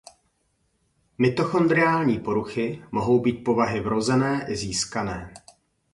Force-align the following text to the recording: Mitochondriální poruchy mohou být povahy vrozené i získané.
Mitochondriální 1.17 2.19
poruchy 2.19 2.83
mohou 2.91 3.19
být 3.21 3.43
povahy 3.43 3.79
vrozené 3.79 4.45
i 4.49 4.55
získané. 4.55 5.33